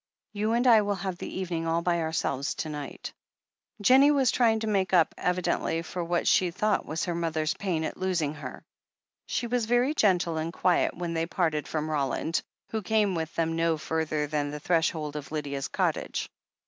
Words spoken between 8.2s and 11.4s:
her. She was very gentle and quiet when they